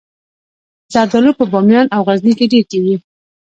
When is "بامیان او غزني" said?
1.51-2.33